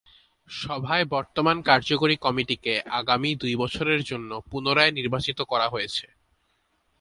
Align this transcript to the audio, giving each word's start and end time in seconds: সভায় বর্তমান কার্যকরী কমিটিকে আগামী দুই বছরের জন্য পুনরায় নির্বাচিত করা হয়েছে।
সভায় 0.47 1.05
বর্তমান 1.05 1.57
কার্যকরী 1.61 2.15
কমিটিকে 2.17 2.73
আগামী 2.99 3.29
দুই 3.35 3.53
বছরের 3.55 4.01
জন্য 4.03 4.31
পুনরায় 4.49 4.91
নির্বাচিত 4.91 5.39
করা 5.41 5.67
হয়েছে। 5.69 6.05